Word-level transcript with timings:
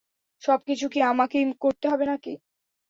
সবকিছু 0.41 0.85
কি 0.93 0.99
আমাকেই 1.11 1.45
করতে 1.63 1.85
হবে 1.87 2.05
নাকি? 2.05 2.33